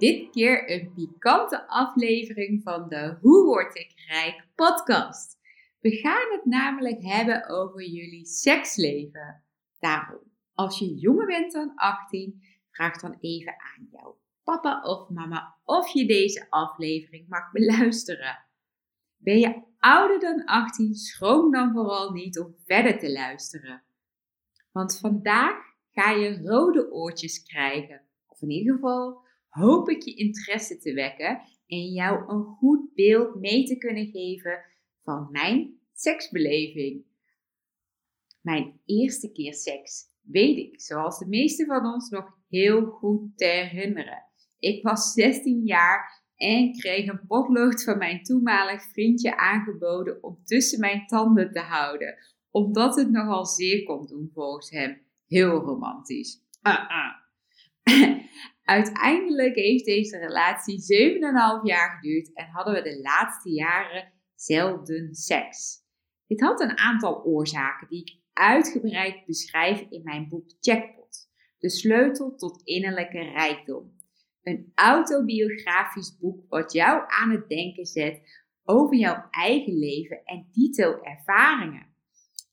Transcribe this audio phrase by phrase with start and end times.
[0.00, 5.38] Dit keer een pikante aflevering van de Hoe word ik rijk podcast.
[5.80, 9.44] We gaan het namelijk hebben over jullie seksleven.
[9.78, 10.22] Daarom,
[10.54, 14.14] als je jonger bent dan 18, vraag dan even aan jou
[14.44, 18.44] papa of mama of je deze aflevering mag beluisteren.
[19.16, 23.82] Ben je ouder dan 18, schroom dan vooral niet om verder te luisteren.
[24.72, 25.56] Want vandaag
[25.90, 28.02] ga je rode oortjes krijgen.
[28.26, 33.34] Of in ieder geval hoop ik je interesse te wekken en jou een goed beeld
[33.34, 34.64] mee te kunnen geven
[35.02, 37.04] van mijn seksbeleving.
[38.40, 43.44] Mijn eerste keer seks weet ik, zoals de meeste van ons, nog heel goed te
[43.44, 44.24] herinneren.
[44.58, 50.80] Ik was 16 jaar en kreeg een potlood van mijn toenmalig vriendje aangeboden om tussen
[50.80, 52.18] mijn tanden te houden,
[52.50, 55.02] omdat het nogal zeer kon doen volgens hem.
[55.26, 56.42] Heel romantisch.
[56.62, 57.18] Uh -uh.
[58.70, 60.80] Uiteindelijk heeft deze relatie
[61.60, 65.78] 7,5 jaar geduurd en hadden we de laatste jaren zelden seks.
[66.26, 71.28] Dit had een aantal oorzaken die ik uitgebreid beschrijf in mijn boek Jackpot,
[71.58, 73.96] de sleutel tot innerlijke rijkdom.
[74.42, 78.20] Een autobiografisch boek wat jou aan het denken zet
[78.64, 81.86] over jouw eigen leven en dito ervaringen.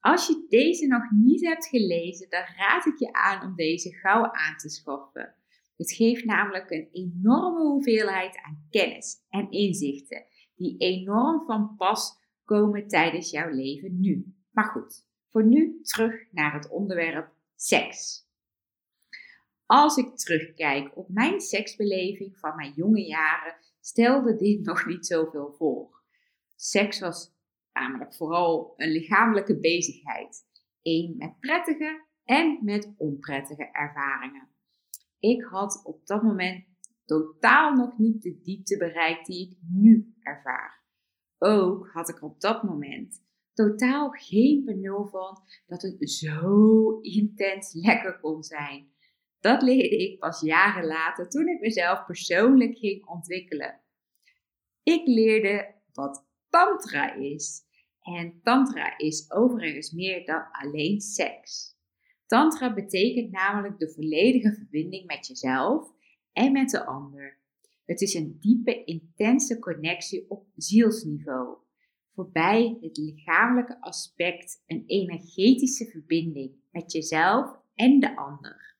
[0.00, 4.32] Als je deze nog niet hebt gelezen, dan raad ik je aan om deze gauw
[4.32, 5.34] aan te schaffen.
[5.76, 10.24] Het geeft namelijk een enorme hoeveelheid aan kennis en inzichten
[10.54, 14.34] die enorm van pas komen tijdens jouw leven nu.
[14.50, 18.28] Maar goed, voor nu terug naar het onderwerp seks.
[19.66, 25.54] Als ik terugkijk op mijn seksbeleving van mijn jonge jaren, stelde dit nog niet zoveel
[25.58, 26.02] voor.
[26.56, 27.34] Seks was
[27.72, 30.46] namelijk vooral een lichamelijke bezigheid.
[30.82, 34.48] Een met prettige en met onprettige ervaringen.
[35.24, 36.64] Ik had op dat moment
[37.04, 40.84] totaal nog niet de diepte bereikt die ik nu ervaar.
[41.38, 48.20] Ook had ik op dat moment totaal geen benul van dat het zo intens lekker
[48.20, 48.92] kon zijn.
[49.40, 53.80] Dat leerde ik pas jaren later toen ik mezelf persoonlijk ging ontwikkelen.
[54.82, 57.62] Ik leerde wat Tantra is.
[58.00, 61.73] En Tantra is overigens meer dan alleen seks.
[62.26, 65.92] Tantra betekent namelijk de volledige verbinding met jezelf
[66.32, 67.38] en met de ander.
[67.84, 71.56] Het is een diepe, intense connectie op zielsniveau.
[72.14, 78.76] Voorbij het lichamelijke aspect een energetische verbinding met jezelf en de ander.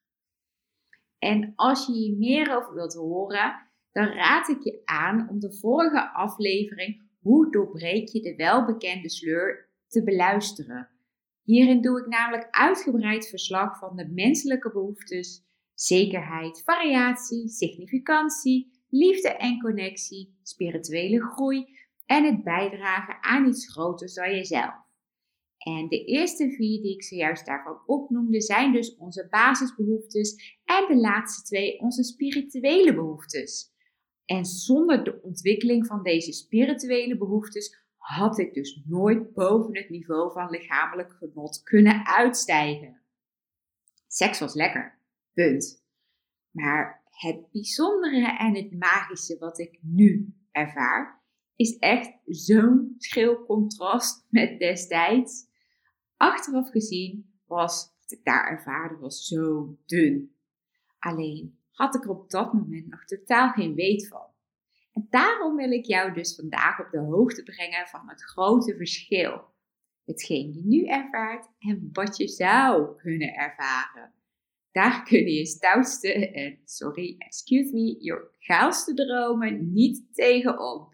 [1.19, 5.53] En als je hier meer over wilt horen, dan raad ik je aan om de
[5.53, 10.94] vorige aflevering Hoe doorbreek je de welbekende sleur te beluisteren.
[11.45, 15.45] Hierin doe ik namelijk uitgebreid verslag van de menselijke behoeftes,
[15.75, 21.67] zekerheid, variatie, significantie, liefde en connectie, spirituele groei
[22.07, 24.83] en het bijdragen aan iets groters dan jezelf.
[25.59, 30.59] En de eerste vier die ik zojuist daarvan opnoemde, zijn dus onze basisbehoeftes.
[30.65, 33.73] En de laatste twee onze spirituele behoeftes.
[34.25, 40.33] En zonder de ontwikkeling van deze spirituele behoeftes had ik dus nooit boven het niveau
[40.33, 43.01] van lichamelijk genot kunnen uitstijgen.
[44.07, 44.99] Seks was lekker,
[45.33, 45.85] punt.
[46.51, 51.23] Maar het bijzondere en het magische wat ik nu ervaar,
[51.57, 55.47] is echt zo'n schil contrast met destijds.
[56.17, 60.37] Achteraf gezien was wat ik daar ervaarde was zo dun.
[60.99, 64.34] Alleen had ik er op dat moment nog totaal geen weet van.
[64.95, 69.53] En daarom wil ik jou dus vandaag op de hoogte brengen van het grote verschil.
[70.05, 74.13] Hetgeen je nu ervaart en wat je zou kunnen ervaren.
[74.73, 80.93] Daar kunnen je stoutste en, sorry, excuse me, je gaalste dromen niet tegenop.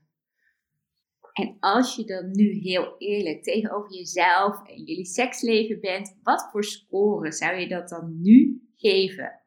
[1.33, 6.65] En als je dan nu heel eerlijk tegenover jezelf en jullie seksleven bent, wat voor
[6.65, 9.41] score zou je dat dan nu geven?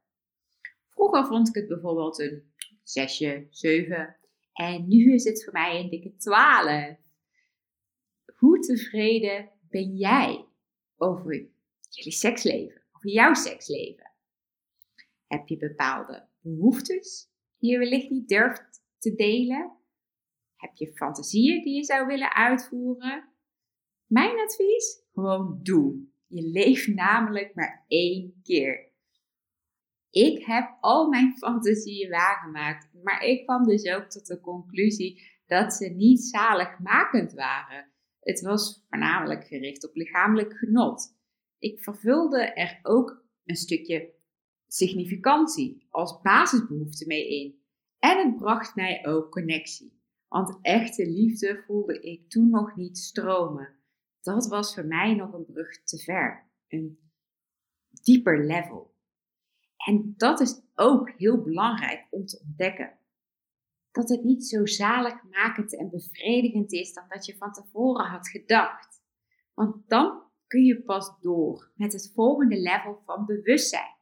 [0.89, 2.53] Vroeger vond ik het bijvoorbeeld een
[2.83, 3.17] 6,
[3.49, 4.17] 7
[4.53, 6.97] en nu is het voor mij een dikke 12.
[8.35, 10.45] Hoe tevreden ben jij
[10.95, 11.49] over
[11.89, 14.11] jullie seksleven, over jouw seksleven?
[15.27, 19.77] Heb je bepaalde behoeftes die je wellicht niet durft te delen?
[20.55, 23.33] Heb je fantasieën die je zou willen uitvoeren?
[24.05, 25.03] Mijn advies?
[25.13, 26.13] Gewoon doen.
[26.27, 28.92] Je leeft namelijk maar één keer.
[30.13, 35.73] Ik heb al mijn fantasieën waargemaakt, maar ik kwam dus ook tot de conclusie dat
[35.73, 37.91] ze niet zaligmakend waren.
[38.19, 41.17] Het was voornamelijk gericht op lichamelijk genot.
[41.59, 44.13] Ik vervulde er ook een stukje
[44.67, 47.61] significantie als basisbehoefte mee in.
[47.99, 50.01] En het bracht mij ook connectie.
[50.27, 53.75] Want echte liefde voelde ik toen nog niet stromen.
[54.21, 56.51] Dat was voor mij nog een brug te ver.
[56.67, 56.99] Een
[57.89, 58.92] dieper level.
[59.85, 62.97] En dat is ook heel belangrijk om te ontdekken.
[63.91, 69.01] Dat het niet zo zaligmakend en bevredigend is dan dat je van tevoren had gedacht.
[69.53, 73.95] Want dan kun je pas door met het volgende level van bewustzijn.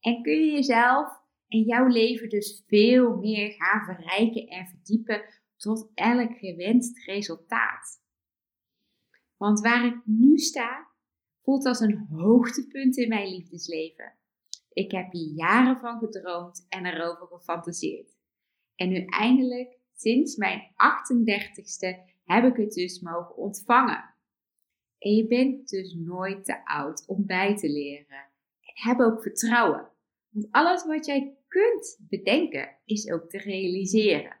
[0.00, 5.22] En kun je jezelf en jouw leven dus veel meer gaan verrijken en verdiepen
[5.56, 8.02] tot elk gewenst resultaat.
[9.36, 10.88] Want waar ik nu sta,
[11.42, 14.12] voelt als een hoogtepunt in mijn liefdesleven.
[14.72, 18.16] Ik heb hier jaren van gedroomd en erover gefantaseerd.
[18.74, 24.14] En nu eindelijk, sinds mijn 38ste, heb ik het dus mogen ontvangen.
[24.98, 28.30] En je bent dus nooit te oud om bij te leren.
[28.60, 29.90] En heb ook vertrouwen.
[30.28, 34.36] Want alles wat jij kunt bedenken is ook te realiseren.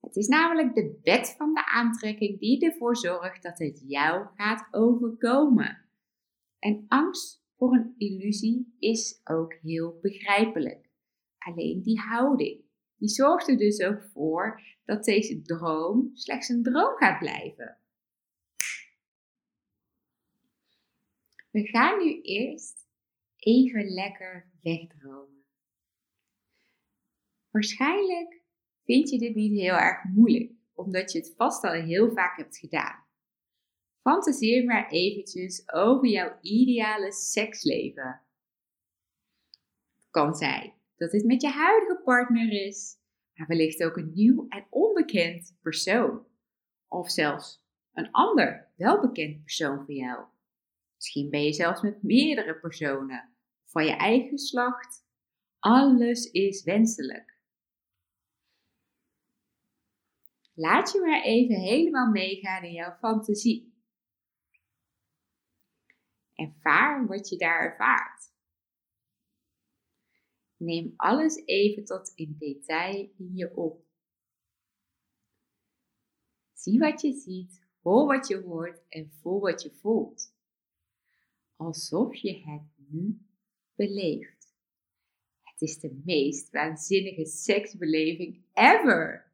[0.00, 4.68] Het is namelijk de wet van de aantrekking die ervoor zorgt dat het jou gaat
[4.70, 5.84] overkomen.
[6.58, 10.88] En angst voor een illusie is ook heel begrijpelijk.
[11.38, 12.64] Alleen die houding,
[12.96, 17.78] die zorgt er dus ook voor dat deze droom slechts een droom gaat blijven.
[21.50, 22.86] We gaan nu eerst
[23.36, 25.44] even lekker wegdromen.
[27.50, 28.42] Waarschijnlijk
[28.84, 32.58] vind je dit niet heel erg moeilijk, omdat je het vast al heel vaak hebt
[32.58, 33.05] gedaan.
[34.06, 38.22] Fantaseer maar eventjes over jouw ideale seksleven.
[39.96, 42.96] Het kan zijn dat dit met je huidige partner is,
[43.34, 46.26] maar wellicht ook een nieuw en onbekend persoon.
[46.88, 50.24] Of zelfs een ander, welbekend persoon voor jou.
[50.94, 55.06] Misschien ben je zelfs met meerdere personen van je eigen geslacht.
[55.58, 57.38] Alles is wenselijk.
[60.54, 63.74] Laat je maar even helemaal meegaan in jouw fantasie.
[66.36, 68.34] Ervaar wat je daar ervaart.
[70.56, 73.84] Neem alles even tot in detail in je op.
[76.52, 80.34] Zie wat je ziet, hoor wat je hoort en voel wat je voelt.
[81.56, 83.18] Alsof je het nu
[83.74, 84.54] beleeft.
[85.42, 89.32] Het is de meest waanzinnige seksbeleving ever.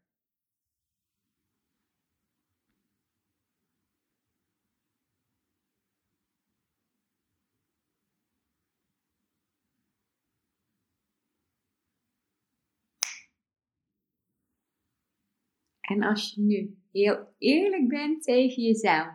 [15.93, 19.15] En als je nu heel eerlijk bent tegen jezelf,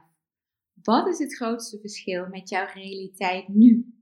[0.73, 3.95] wat is het grootste verschil met jouw realiteit nu?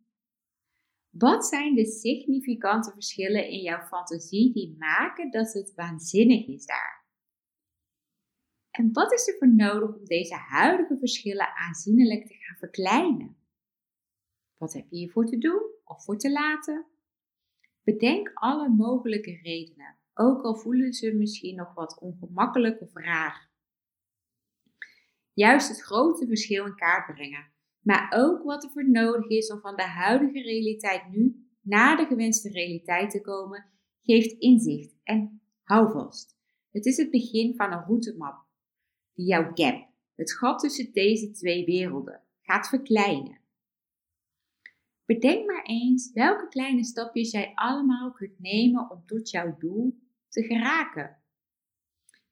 [1.10, 7.06] Wat zijn de significante verschillen in jouw fantasie die maken dat het waanzinnig is daar?
[8.72, 13.38] En wat is er voor nodig om deze huidige verschillen aanzienlijk te gaan verkleinen?
[14.58, 16.86] Wat heb je hiervoor te doen of voor te laten?
[17.84, 23.50] Bedenk alle mogelijke redenen ook al voelen ze misschien nog wat ongemakkelijk of raar.
[25.34, 29.60] Juist het grote verschil in kaart brengen, maar ook wat er voor nodig is om
[29.60, 33.66] van de huidige realiteit nu naar de gewenste realiteit te komen,
[34.02, 36.38] geeft inzicht en hou vast.
[36.72, 38.46] Het is het begin van een routemap
[39.14, 43.40] die jouw gap, het gat tussen deze twee werelden, gaat verkleinen.
[45.06, 50.04] Bedenk maar eens welke kleine stapjes jij allemaal kunt nemen om tot jouw doel
[50.36, 51.18] te geraken.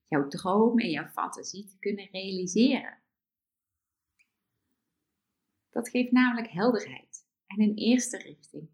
[0.08, 3.02] Jouw droom en jouw fantasie te kunnen realiseren.
[5.70, 8.70] Dat geeft namelijk helderheid en een eerste richting.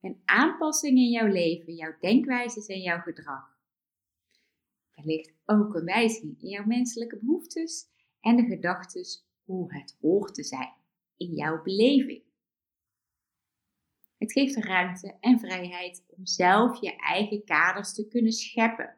[0.00, 3.58] Een aanpassing in jouw leven, jouw denkwijzes en jouw gedrag.
[4.94, 7.88] Wellicht ook een wijziging in jouw menselijke behoeftes
[8.20, 9.04] en de gedachten
[9.44, 10.74] hoe het hoort te zijn
[11.16, 12.22] in jouw beleving.
[14.22, 18.96] Het geeft ruimte en vrijheid om zelf je eigen kaders te kunnen scheppen.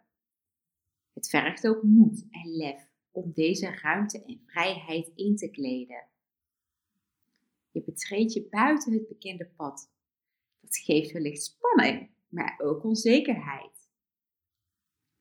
[1.12, 6.06] Het vergt ook moed en lef om deze ruimte en vrijheid in te kleden.
[7.70, 9.90] Je betreedt je buiten het bekende pad.
[10.60, 13.88] Dat geeft wellicht spanning, maar ook onzekerheid.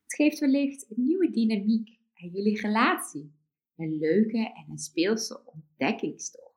[0.04, 3.34] Het geeft wellicht een nieuwe dynamiek aan jullie relatie,
[3.76, 6.53] een leuke en een speelse ontdekkingstocht.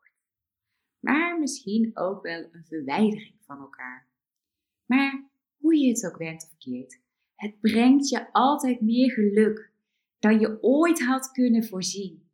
[1.00, 4.08] Maar misschien ook wel een verwijdering van elkaar.
[4.86, 7.00] Maar hoe je het ook bent of keert,
[7.34, 9.72] het brengt je altijd meer geluk
[10.18, 12.28] dan je ooit had kunnen voorzien.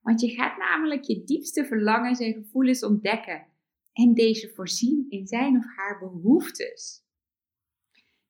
[0.00, 3.46] Want je gaat namelijk je diepste verlangens en gevoelens ontdekken
[3.92, 7.04] en deze voorzien in zijn of haar behoeftes.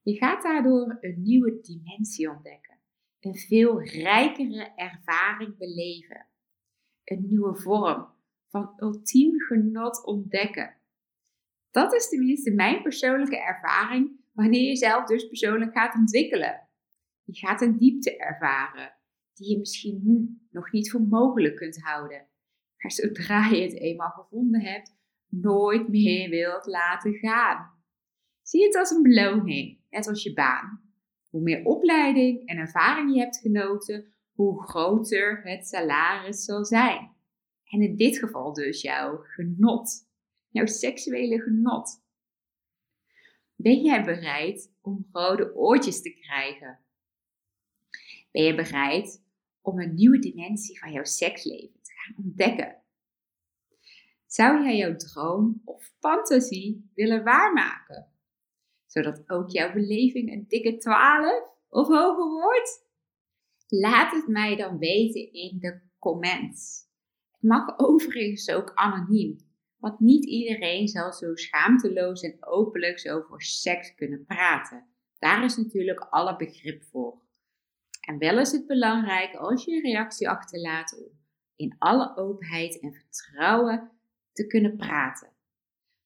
[0.02, 2.78] Je gaat daardoor een nieuwe dimensie ontdekken,
[3.20, 6.26] een veel rijkere ervaring beleven,
[7.04, 8.08] een nieuwe vorm
[8.50, 10.76] van ultiem genot ontdekken.
[11.70, 16.68] Dat is tenminste mijn persoonlijke ervaring wanneer je zelf dus persoonlijk gaat ontwikkelen.
[17.24, 18.94] Je gaat een diepte ervaren
[19.34, 22.26] die je misschien nu nog niet voor mogelijk kunt houden.
[22.76, 24.96] Maar zodra je het eenmaal gevonden hebt,
[25.28, 27.78] nooit meer wilt laten gaan.
[28.42, 30.82] Zie het als een beloning, net als je baan.
[31.28, 37.18] Hoe meer opleiding en ervaring je hebt genoten, hoe groter het salaris zal zijn.
[37.70, 40.08] En in dit geval dus jouw genot,
[40.48, 42.02] jouw seksuele genot.
[43.54, 46.78] Ben jij bereid om rode oortjes te krijgen?
[48.30, 49.24] Ben je bereid
[49.60, 52.82] om een nieuwe dimensie van jouw seksleven te gaan ontdekken?
[54.26, 58.12] Zou jij jouw droom of fantasie willen waarmaken?
[58.86, 62.88] Zodat ook jouw beleving een dikke 12 of hoger wordt?
[63.68, 66.88] Laat het mij dan weten in de comments.
[67.40, 69.36] Mag overigens ook anoniem,
[69.76, 74.86] want niet iedereen zal zo schaamteloos en openlijk over seks kunnen praten.
[75.18, 77.22] Daar is natuurlijk alle begrip voor.
[78.00, 81.18] En wel is het belangrijk als je een reactie achterlaat om
[81.56, 83.90] in alle openheid en vertrouwen
[84.32, 85.32] te kunnen praten.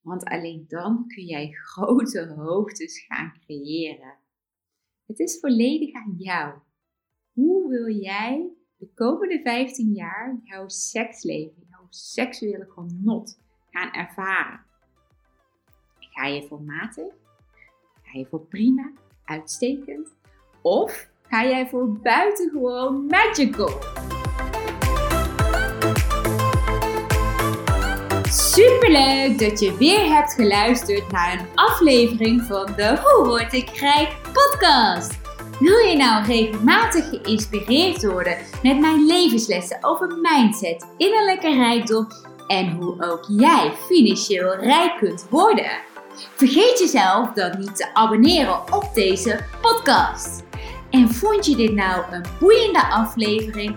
[0.00, 4.18] Want alleen dan kun jij grote hoogtes gaan creëren.
[5.06, 6.58] Het is volledig aan jou.
[7.32, 8.52] Hoe wil jij
[8.84, 13.38] de komende 15 jaar jouw seksleven, jouw seksuele genot
[13.70, 14.60] gaan ervaren?
[15.98, 17.12] Ga je voor matig?
[18.02, 18.92] Ga je voor prima,
[19.24, 20.08] uitstekend?
[20.62, 23.80] Of ga jij voor buitengewoon magical?
[28.28, 34.16] Superleuk dat je weer hebt geluisterd naar een aflevering van de Hoe Word Ik Rijk
[34.32, 35.23] podcast.
[35.58, 42.06] Wil je nou regelmatig geïnspireerd worden met mijn levenslessen over mindset, innerlijke rijkdom
[42.46, 45.70] en hoe ook jij financieel rijk kunt worden?
[46.34, 50.42] Vergeet jezelf dan niet te abonneren op deze podcast.
[50.90, 53.76] En vond je dit nou een boeiende aflevering?